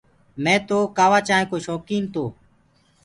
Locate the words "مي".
0.43-0.55